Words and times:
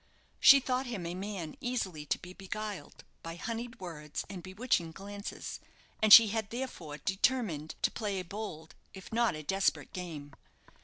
She 0.39 0.59
thought 0.59 0.87
him 0.87 1.05
a 1.05 1.13
man 1.13 1.55
easily 1.61 2.07
to 2.07 2.17
be 2.17 2.33
beguiled 2.33 3.03
by 3.21 3.35
honeyed 3.35 3.79
words 3.79 4.25
and 4.31 4.41
bewitching 4.41 4.93
glances, 4.93 5.59
and 6.01 6.11
she 6.11 6.29
had, 6.29 6.49
therefore, 6.49 6.97
determined 6.97 7.75
to 7.83 7.91
play 7.91 8.19
a 8.19 8.25
bold, 8.25 8.73
if 8.95 9.13
not 9.13 9.35
a 9.35 9.43
desperate 9.43 9.93
game. 9.93 10.33